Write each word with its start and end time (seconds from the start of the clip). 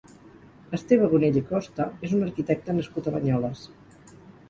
Esteve 0.77 1.09
Bonell 1.11 1.37
i 1.43 1.45
Costa 1.51 1.87
és 2.09 2.17
un 2.19 2.25
arquitecte 2.31 2.79
nascut 2.81 3.11
a 3.15 3.19
Banyoles. 3.21 3.67